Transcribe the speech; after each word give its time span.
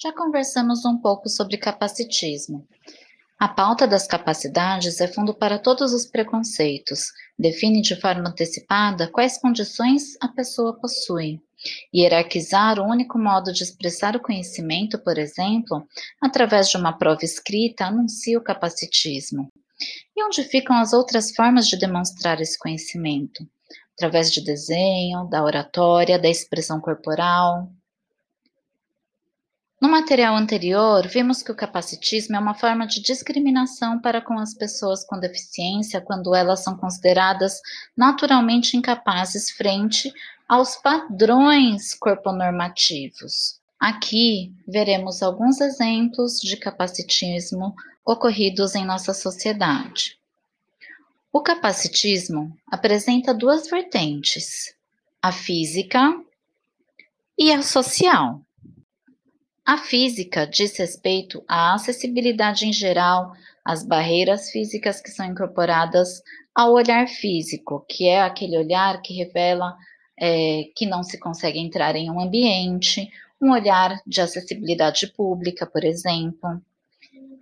Já 0.00 0.12
conversamos 0.12 0.84
um 0.84 0.96
pouco 0.96 1.28
sobre 1.28 1.56
capacitismo. 1.56 2.64
A 3.36 3.48
pauta 3.48 3.84
das 3.84 4.06
capacidades 4.06 5.00
é 5.00 5.08
fundo 5.08 5.34
para 5.34 5.58
todos 5.58 5.92
os 5.92 6.06
preconceitos, 6.06 7.06
define 7.36 7.82
de 7.82 8.00
forma 8.00 8.28
antecipada 8.28 9.10
quais 9.10 9.38
condições 9.38 10.16
a 10.20 10.28
pessoa 10.28 10.78
possui. 10.78 11.40
Hierarquizar 11.92 12.78
o 12.78 12.84
único 12.84 13.18
modo 13.18 13.52
de 13.52 13.64
expressar 13.64 14.14
o 14.14 14.20
conhecimento, 14.20 15.00
por 15.00 15.18
exemplo, 15.18 15.84
através 16.22 16.68
de 16.68 16.76
uma 16.76 16.96
prova 16.96 17.24
escrita, 17.24 17.86
anuncia 17.86 18.38
o 18.38 18.44
capacitismo. 18.44 19.48
E 20.16 20.24
onde 20.24 20.44
ficam 20.44 20.76
as 20.76 20.92
outras 20.92 21.34
formas 21.34 21.66
de 21.66 21.76
demonstrar 21.76 22.40
esse 22.40 22.56
conhecimento? 22.56 23.44
Através 23.94 24.30
de 24.30 24.44
desenho, 24.44 25.28
da 25.28 25.42
oratória, 25.42 26.20
da 26.20 26.28
expressão 26.28 26.80
corporal, 26.80 27.68
no 29.80 29.88
material 29.88 30.34
anterior, 30.34 31.06
vimos 31.06 31.40
que 31.40 31.52
o 31.52 31.54
capacitismo 31.54 32.34
é 32.34 32.38
uma 32.38 32.54
forma 32.54 32.84
de 32.84 33.00
discriminação 33.00 34.00
para 34.00 34.20
com 34.20 34.36
as 34.36 34.52
pessoas 34.52 35.04
com 35.04 35.20
deficiência 35.20 36.00
quando 36.00 36.34
elas 36.34 36.64
são 36.64 36.76
consideradas 36.76 37.60
naturalmente 37.96 38.76
incapazes 38.76 39.50
frente 39.50 40.12
aos 40.48 40.74
padrões 40.76 41.94
corponormativos. 41.94 43.60
Aqui 43.78 44.52
veremos 44.66 45.22
alguns 45.22 45.60
exemplos 45.60 46.40
de 46.40 46.56
capacitismo 46.56 47.72
ocorridos 48.04 48.74
em 48.74 48.84
nossa 48.84 49.14
sociedade. 49.14 50.18
O 51.32 51.40
capacitismo 51.40 52.52
apresenta 52.66 53.32
duas 53.32 53.68
vertentes: 53.68 54.74
a 55.22 55.30
física 55.30 56.20
e 57.38 57.52
a 57.52 57.62
social. 57.62 58.40
A 59.68 59.76
física 59.76 60.46
diz 60.46 60.78
respeito 60.78 61.44
à 61.46 61.74
acessibilidade 61.74 62.64
em 62.64 62.72
geral, 62.72 63.34
às 63.62 63.84
barreiras 63.84 64.50
físicas 64.50 64.98
que 64.98 65.10
são 65.10 65.26
incorporadas 65.26 66.22
ao 66.54 66.72
olhar 66.72 67.06
físico, 67.06 67.84
que 67.86 68.08
é 68.08 68.22
aquele 68.22 68.56
olhar 68.56 69.02
que 69.02 69.12
revela 69.12 69.76
é, 70.18 70.62
que 70.74 70.86
não 70.86 71.02
se 71.02 71.18
consegue 71.18 71.58
entrar 71.58 71.94
em 71.96 72.10
um 72.10 72.18
ambiente, 72.18 73.10
um 73.38 73.50
olhar 73.50 74.00
de 74.06 74.22
acessibilidade 74.22 75.06
pública, 75.08 75.66
por 75.66 75.84
exemplo. 75.84 76.62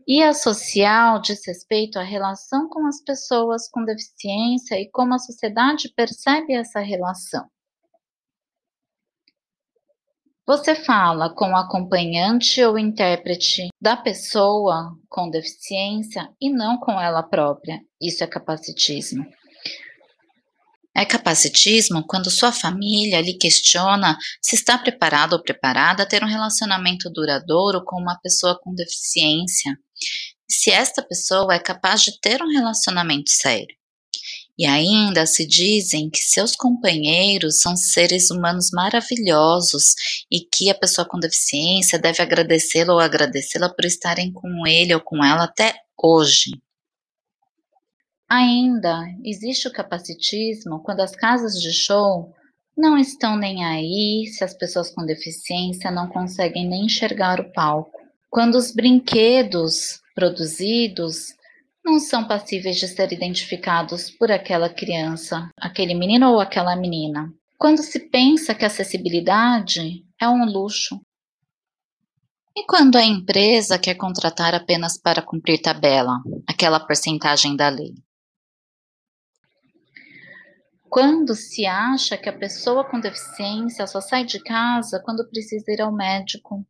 E 0.05 0.21
a 0.21 0.35
social 0.35 1.21
diz 1.21 1.47
respeito 1.47 1.97
à 1.97 2.03
relação 2.03 2.69
com 2.69 2.89
as 2.89 3.01
pessoas 3.05 3.71
com 3.71 3.85
deficiência 3.85 4.81
e 4.81 4.91
como 4.91 5.15
a 5.15 5.21
sociedade 5.21 5.93
percebe 5.95 6.55
essa 6.55 6.81
relação. 6.81 7.49
Você 10.47 10.77
fala 10.77 11.35
com 11.35 11.51
o 11.51 11.57
acompanhante 11.57 12.63
ou 12.63 12.79
intérprete 12.79 13.67
da 13.83 13.97
pessoa 13.97 14.97
com 15.09 15.29
deficiência 15.29 16.29
e 16.41 16.49
não 16.49 16.79
com 16.79 16.93
ela 17.01 17.21
própria. 17.21 17.81
Isso 18.01 18.23
é 18.23 18.29
capacitismo. 18.29 19.27
É 20.97 21.05
capacitismo 21.05 22.07
quando 22.07 22.31
sua 22.31 22.53
família 22.53 23.21
lhe 23.21 23.35
questiona 23.35 24.17
se 24.41 24.55
está 24.55 24.79
preparado 24.79 25.33
ou 25.33 25.43
preparada 25.43 26.05
a 26.05 26.07
ter 26.07 26.23
um 26.23 26.29
relacionamento 26.29 27.11
duradouro 27.11 27.85
com 27.85 28.01
uma 28.01 28.17
pessoa 28.21 28.57
com 28.63 28.73
deficiência. 28.73 29.77
Se 30.49 30.71
esta 30.71 31.03
pessoa 31.03 31.55
é 31.55 31.59
capaz 31.59 32.03
de 32.03 32.21
ter 32.21 32.41
um 32.41 32.53
relacionamento 32.53 33.31
sério. 33.31 33.77
E 34.59 34.65
ainda 34.65 35.27
se 35.27 35.47
dizem 35.47 36.09
que 36.09 36.19
seus 36.19 36.57
companheiros 36.57 37.59
são 37.59 37.77
seres 37.77 38.31
humanos 38.31 38.71
maravilhosos 38.73 39.95
e 40.31 40.41
que 40.41 40.71
a 40.71 40.75
pessoa 40.75 41.07
com 41.07 41.19
deficiência 41.19 41.99
deve 41.99 42.23
agradecê-lo 42.23 42.95
ou 42.95 43.01
agradecê-la 43.01 43.69
por 43.69 43.85
estarem 43.85 44.33
com 44.33 44.67
ele 44.67 44.95
ou 44.95 45.01
com 45.01 45.23
ela 45.23 45.45
até 45.45 45.75
hoje. 46.03 46.53
Ainda 48.29 49.05
existe 49.25 49.69
o 49.69 49.73
capacitismo 49.73 50.83
quando 50.83 51.01
as 51.01 51.15
casas 51.15 51.61
de 51.61 51.73
show 51.73 52.35
não 52.77 52.99
estão 52.99 53.37
nem 53.37 53.65
aí 53.65 54.27
se 54.27 54.43
as 54.43 54.53
pessoas 54.53 54.91
com 54.91 55.05
deficiência 55.07 55.91
não 55.91 56.09
conseguem 56.09 56.69
nem 56.69 56.87
enxergar 56.87 57.41
o 57.41 57.53
palco. 57.53 57.99
Quando 58.29 58.57
os 58.57 58.71
brinquedos 58.73 60.01
produzidos 60.15 61.37
não 61.87 62.01
são 62.01 62.27
passíveis 62.27 62.79
de 62.79 62.89
ser 62.89 63.13
identificados 63.13 64.11
por 64.11 64.33
aquela 64.33 64.69
criança, 64.69 65.49
aquele 65.57 65.95
menino 65.95 66.33
ou 66.33 66.41
aquela 66.41 66.75
menina. 66.75 67.33
Quando 67.57 67.79
se 67.79 68.11
pensa 68.11 68.57
que 68.57 68.65
acessibilidade 68.65 70.05
é 70.21 70.29
um 70.29 70.45
luxo. 70.45 71.01
E 72.57 72.67
quando 72.67 72.97
a 72.97 73.05
empresa 73.05 73.79
quer 73.79 73.95
contratar 73.95 74.53
apenas 74.53 75.01
para 75.01 75.23
cumprir 75.23 75.63
tabela, 75.63 76.17
aquela 76.49 76.81
porcentagem 76.81 77.55
da 77.55 77.69
lei? 77.69 77.95
Quando 80.89 81.37
se 81.37 81.67
acha 81.67 82.17
que 82.17 82.29
a 82.29 82.37
pessoa 82.37 82.83
com 82.83 82.99
deficiência 82.99 83.87
só 83.87 84.01
sai 84.01 84.25
de 84.25 84.43
casa 84.43 85.01
quando 85.05 85.29
precisa 85.29 85.71
ir 85.71 85.81
ao 85.81 85.93
médico, 85.93 86.67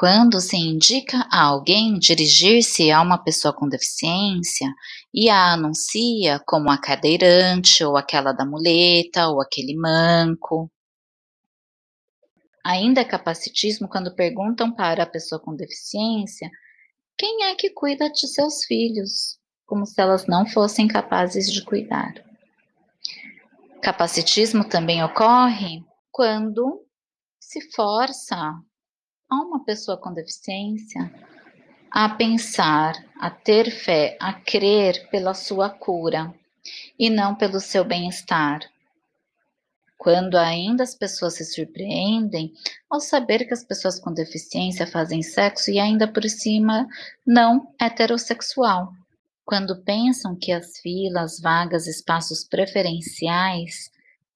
Quando 0.00 0.40
se 0.40 0.56
indica 0.56 1.28
a 1.30 1.42
alguém 1.42 1.98
dirigir-se 1.98 2.90
a 2.90 3.02
uma 3.02 3.22
pessoa 3.22 3.52
com 3.52 3.68
deficiência 3.68 4.66
e 5.12 5.28
a 5.28 5.52
anuncia 5.52 6.40
como 6.46 6.70
a 6.70 6.80
cadeirante, 6.80 7.84
ou 7.84 7.98
aquela 7.98 8.32
da 8.32 8.46
muleta, 8.46 9.28
ou 9.28 9.42
aquele 9.42 9.76
manco. 9.76 10.72
Ainda 12.64 13.02
é 13.02 13.04
capacitismo 13.04 13.86
quando 13.86 14.14
perguntam 14.14 14.74
para 14.74 15.02
a 15.02 15.06
pessoa 15.06 15.38
com 15.38 15.54
deficiência 15.54 16.50
quem 17.18 17.44
é 17.44 17.54
que 17.54 17.68
cuida 17.68 18.08
de 18.08 18.26
seus 18.26 18.64
filhos, 18.64 19.38
como 19.66 19.84
se 19.84 20.00
elas 20.00 20.26
não 20.26 20.46
fossem 20.46 20.88
capazes 20.88 21.52
de 21.52 21.62
cuidar. 21.62 22.14
Capacitismo 23.82 24.66
também 24.66 25.04
ocorre 25.04 25.84
quando 26.10 26.86
se 27.38 27.70
força 27.72 28.62
a 29.30 29.36
uma 29.36 29.64
pessoa 29.64 29.96
com 29.96 30.12
deficiência 30.12 31.10
a 31.90 32.08
pensar, 32.08 32.94
a 33.18 33.30
ter 33.30 33.70
fé, 33.70 34.16
a 34.20 34.32
crer 34.32 35.08
pela 35.10 35.34
sua 35.34 35.68
cura 35.68 36.32
e 36.98 37.10
não 37.10 37.34
pelo 37.34 37.58
seu 37.58 37.84
bem-estar. 37.84 38.60
Quando 39.98 40.36
ainda 40.36 40.82
as 40.82 40.94
pessoas 40.94 41.34
se 41.34 41.44
surpreendem 41.44 42.52
ao 42.88 43.00
saber 43.00 43.44
que 43.44 43.52
as 43.52 43.64
pessoas 43.64 43.98
com 43.98 44.14
deficiência 44.14 44.86
fazem 44.86 45.22
sexo 45.22 45.70
e 45.70 45.78
ainda 45.78 46.08
por 46.08 46.24
cima 46.24 46.88
não 47.26 47.74
heterossexual. 47.78 48.92
Quando 49.44 49.82
pensam 49.82 50.36
que 50.36 50.52
as 50.52 50.78
filas, 50.78 51.40
vagas, 51.40 51.86
espaços 51.86 52.44
preferenciais 52.44 53.90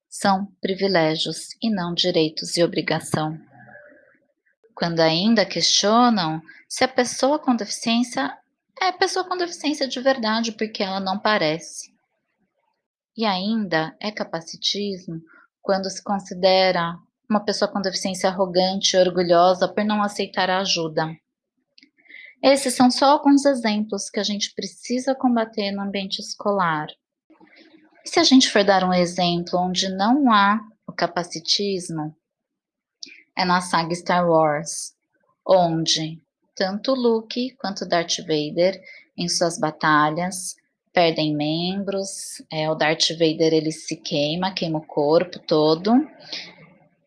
são 0.09 0.49
privilégios 0.61 1.50
e 1.62 1.71
não 1.71 1.94
direitos 1.94 2.56
e 2.56 2.65
obrigação 2.65 3.38
quando 4.75 5.01
ainda 5.01 5.47
questionam 5.47 6.43
se 6.69 6.83
a 6.85 6.89
pessoa 6.89 7.39
com 7.39 7.55
deficiência 7.55 8.37
é 8.81 8.91
pessoa 8.91 9.25
com 9.25 9.37
deficiência 9.37 9.87
de 9.87 10.01
verdade, 10.01 10.53
porque 10.53 10.83
ela 10.83 10.99
não 10.99 11.19
parece. 11.19 11.95
E 13.17 13.25
ainda 13.25 13.97
é 14.01 14.11
capacitismo 14.11 15.21
quando 15.62 15.89
se 15.89 16.03
considera 16.03 16.97
uma 17.31 17.41
pessoa 17.41 17.71
com 17.71 17.81
deficiência 17.81 18.29
arrogante 18.29 18.97
e 18.97 19.01
orgulhosa 19.01 19.69
por 19.69 19.85
não 19.85 20.03
aceitar 20.03 20.51
a 20.51 20.59
ajuda. 20.59 21.09
Esses 22.43 22.75
são 22.75 22.91
só 22.91 23.06
alguns 23.06 23.47
exemplos 23.47 24.11
que 24.11 24.21
a 24.21 24.25
gente 24.25 24.53
precisa 24.55 25.15
combater 25.15 25.71
no 25.71 25.81
ambiente 25.81 26.19
escolar. 26.21 26.89
E 28.05 28.09
se 28.09 28.21
a 28.21 28.25
gente 28.25 28.51
for 28.51 28.62
dar 28.62 28.85
um 28.85 28.93
exemplo 28.93 29.59
onde 29.59 29.89
não 29.89 30.31
há 30.31 30.61
o 30.87 30.93
capacitismo, 30.93 32.15
é 33.37 33.45
na 33.45 33.61
saga 33.61 33.95
Star 33.95 34.29
Wars, 34.29 34.95
onde 35.47 36.23
tanto 36.55 36.95
Luke 36.95 37.55
quanto 37.57 37.87
Darth 37.87 38.19
Vader, 38.19 38.81
em 39.17 39.29
suas 39.29 39.59
batalhas, 39.59 40.55
perdem 40.93 41.35
membros, 41.35 42.41
é, 42.51 42.71
o 42.71 42.75
Darth 42.75 43.09
Vader 43.11 43.53
ele 43.53 43.73
se 43.73 43.97
queima, 43.97 44.55
queima 44.55 44.79
o 44.79 44.87
corpo 44.87 45.41
todo, 45.41 45.93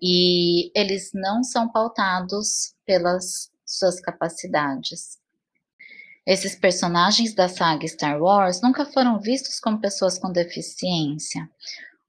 e 0.01 0.69
eles 0.75 1.11
não 1.13 1.43
são 1.43 1.71
pautados 1.71 2.75
pelas 2.85 3.49
suas 3.65 3.99
capacidades. 3.99 5.17
Esses 6.25 6.55
personagens 6.55 7.33
da 7.33 7.47
saga 7.47 7.87
Star 7.87 8.21
Wars 8.21 8.61
nunca 8.61 8.85
foram 8.85 9.17
vistos 9.17 9.61
como 9.61 9.79
pessoas 9.79 10.19
com 10.19 10.29
deficiência. 10.29 11.49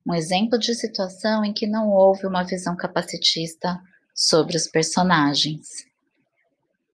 Um 0.04 0.12
exemplo 0.12 0.58
de 0.58 0.74
situação 0.74 1.44
em 1.44 1.52
que 1.52 1.68
não 1.68 1.90
houve 1.90 2.26
uma 2.26 2.42
visão 2.42 2.74
capacitista 2.74 3.80
sobre 4.18 4.56
os 4.56 4.66
personagens. 4.66 5.68